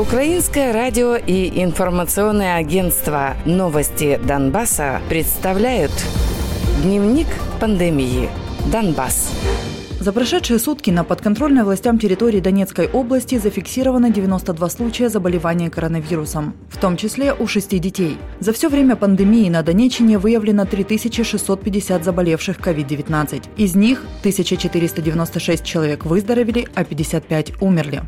Украинское 0.00 0.72
радио 0.72 1.14
и 1.14 1.62
информационное 1.62 2.56
агентство 2.56 3.36
«Новости 3.44 4.18
Донбасса» 4.24 5.02
представляют 5.10 5.92
Дневник 6.82 7.26
пандемии. 7.60 8.30
Донбасс. 8.72 9.30
За 10.00 10.14
прошедшие 10.14 10.58
сутки 10.58 10.88
на 10.88 11.04
подконтрольной 11.04 11.64
властям 11.64 11.98
территории 11.98 12.40
Донецкой 12.40 12.88
области 12.88 13.36
зафиксировано 13.36 14.08
92 14.08 14.70
случая 14.70 15.10
заболевания 15.10 15.68
коронавирусом, 15.68 16.54
в 16.70 16.78
том 16.78 16.96
числе 16.96 17.34
у 17.34 17.46
шести 17.46 17.78
детей. 17.78 18.16
За 18.38 18.54
все 18.54 18.70
время 18.70 18.96
пандемии 18.96 19.50
на 19.50 19.62
Донеччине 19.62 20.16
выявлено 20.16 20.64
3650 20.64 22.02
заболевших 22.02 22.58
COVID-19. 22.58 23.42
Из 23.58 23.74
них 23.74 24.06
1496 24.20 25.62
человек 25.62 26.06
выздоровели, 26.06 26.68
а 26.74 26.84
55 26.84 27.60
умерли. 27.60 28.02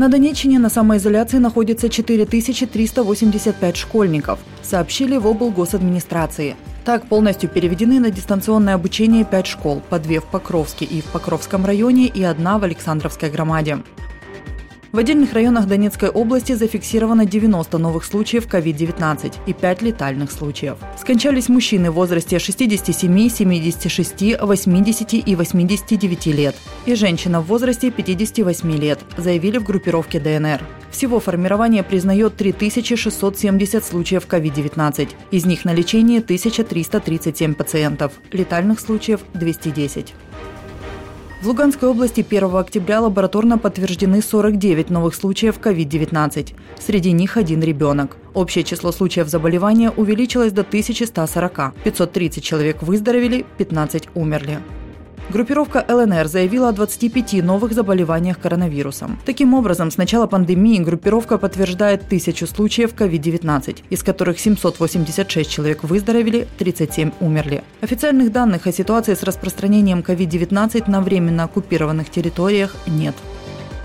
На 0.00 0.08
Донеччине 0.08 0.58
на 0.58 0.70
самоизоляции 0.70 1.36
находится 1.36 1.90
4385 1.90 3.76
школьников, 3.76 4.38
сообщили 4.62 5.18
в 5.18 5.26
облгосадминистрации. 5.26 6.56
Так 6.86 7.04
полностью 7.04 7.50
переведены 7.50 8.00
на 8.00 8.10
дистанционное 8.10 8.76
обучение 8.76 9.26
5 9.26 9.46
школ, 9.46 9.82
по 9.90 9.98
2 9.98 10.20
в 10.20 10.24
Покровске 10.24 10.86
и 10.86 11.02
в 11.02 11.04
Покровском 11.04 11.66
районе 11.66 12.06
и 12.06 12.22
одна 12.22 12.58
в 12.58 12.64
Александровской 12.64 13.28
громаде. 13.28 13.80
В 14.92 14.98
отдельных 14.98 15.34
районах 15.34 15.68
Донецкой 15.68 16.08
области 16.08 16.54
зафиксировано 16.54 17.24
90 17.24 17.78
новых 17.78 18.04
случаев 18.04 18.48
COVID-19 18.48 19.34
и 19.46 19.52
5 19.52 19.82
летальных 19.82 20.32
случаев. 20.32 20.78
Скончались 20.98 21.48
мужчины 21.48 21.92
в 21.92 21.94
возрасте 21.94 22.40
67, 22.40 23.28
76, 23.28 24.40
80 24.40 25.14
и 25.14 25.36
89 25.36 26.26
лет 26.26 26.56
и 26.86 26.94
женщина 26.94 27.40
в 27.40 27.46
возрасте 27.46 27.90
58 27.90 28.72
лет, 28.76 28.98
заявили 29.16 29.58
в 29.58 29.64
группировке 29.64 30.18
ДНР. 30.18 30.60
Всего 30.90 31.20
формирование 31.20 31.84
признает 31.84 32.36
3670 32.36 33.84
случаев 33.84 34.26
COVID-19. 34.26 35.10
Из 35.30 35.46
них 35.46 35.64
на 35.64 35.72
лечении 35.72 36.18
1337 36.18 37.54
пациентов, 37.54 38.14
летальных 38.32 38.80
случаев 38.80 39.20
210. 39.34 40.14
В 41.40 41.46
Луганской 41.46 41.88
области 41.88 42.20
1 42.20 42.54
октября 42.54 43.00
лабораторно 43.00 43.56
подтверждены 43.56 44.20
49 44.20 44.90
новых 44.90 45.14
случаев 45.14 45.58
COVID-19. 45.58 46.54
Среди 46.78 47.12
них 47.12 47.38
один 47.38 47.62
ребенок. 47.62 48.18
Общее 48.34 48.62
число 48.62 48.92
случаев 48.92 49.28
заболевания 49.28 49.90
увеличилось 49.90 50.52
до 50.52 50.60
1140. 50.60 51.72
530 51.82 52.44
человек 52.44 52.82
выздоровели, 52.82 53.46
15 53.56 54.10
умерли. 54.14 54.58
Группировка 55.32 55.84
ЛНР 55.88 56.26
заявила 56.26 56.70
о 56.70 56.72
25 56.72 57.44
новых 57.44 57.72
заболеваниях 57.72 58.40
коронавирусом. 58.40 59.16
Таким 59.24 59.54
образом, 59.54 59.92
с 59.92 59.96
начала 59.96 60.26
пандемии 60.26 60.80
группировка 60.80 61.38
подтверждает 61.38 62.08
тысячу 62.08 62.48
случаев 62.48 62.94
COVID-19, 62.94 63.84
из 63.90 64.02
которых 64.02 64.40
786 64.40 65.48
человек 65.48 65.84
выздоровели, 65.84 66.48
37 66.58 67.12
умерли. 67.20 67.62
Официальных 67.80 68.32
данных 68.32 68.66
о 68.66 68.72
ситуации 68.72 69.14
с 69.14 69.22
распространением 69.22 70.00
COVID-19 70.00 70.90
на 70.90 71.00
временно 71.00 71.44
оккупированных 71.44 72.10
территориях 72.10 72.74
нет. 72.88 73.14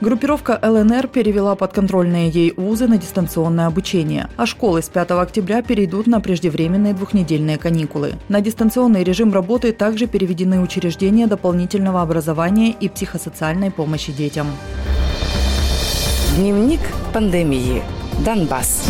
Группировка 0.00 0.60
ЛНР 0.62 1.08
перевела 1.08 1.56
подконтрольные 1.56 2.28
ей 2.28 2.54
вузы 2.56 2.86
на 2.86 2.98
дистанционное 2.98 3.66
обучение, 3.66 4.28
а 4.36 4.46
школы 4.46 4.80
с 4.80 4.88
5 4.88 5.10
октября 5.10 5.60
перейдут 5.60 6.06
на 6.06 6.20
преждевременные 6.20 6.94
двухнедельные 6.94 7.58
каникулы. 7.58 8.12
На 8.28 8.40
дистанционный 8.40 9.02
режим 9.02 9.32
работы 9.32 9.72
также 9.72 10.06
переведены 10.06 10.60
учреждения 10.60 11.26
дополнительного 11.26 12.00
образования 12.00 12.70
и 12.70 12.88
психосоциальной 12.88 13.72
помощи 13.72 14.12
детям. 14.12 14.46
Дневник 16.36 16.80
пандемии. 17.12 17.82
Донбасс. 18.24 18.84